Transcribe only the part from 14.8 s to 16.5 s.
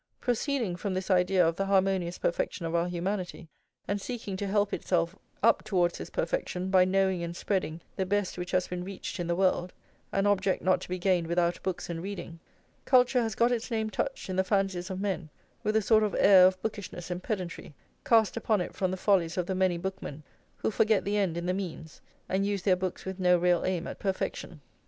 of men, with a sort of air